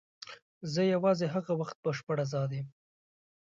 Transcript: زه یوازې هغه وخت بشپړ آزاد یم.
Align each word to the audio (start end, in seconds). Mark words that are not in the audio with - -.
زه 0.73 0.81
یوازې 0.93 1.25
هغه 1.35 1.53
وخت 1.59 1.77
بشپړ 1.83 2.17
آزاد 2.25 2.51
یم. 2.57 2.67